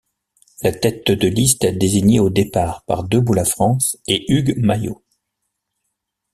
La 0.63 0.71
tête 0.71 1.11
de 1.11 1.27
liste 1.27 1.63
désignée 1.67 2.19
au 2.19 2.31
départ 2.31 2.83
par 2.85 3.03
Debout 3.03 3.35
la 3.35 3.45
France 3.45 3.99
est 4.07 4.25
Hugues 4.29 4.57
Maillot. 4.57 5.03